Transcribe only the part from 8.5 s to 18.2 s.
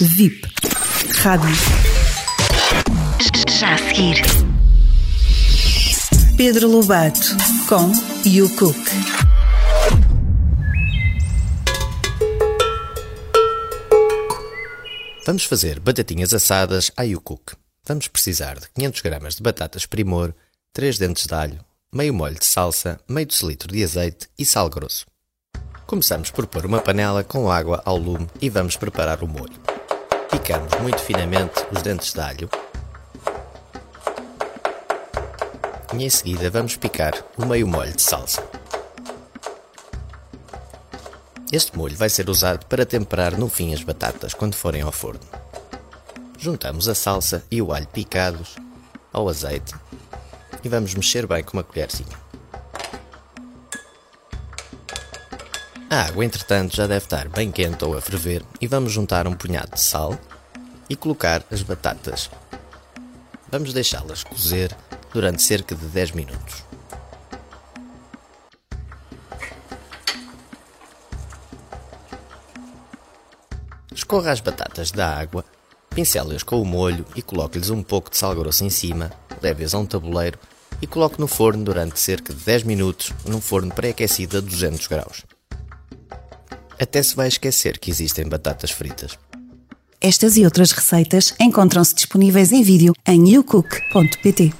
Cook. Vamos fazer batatinhas assadas à Cook. Vamos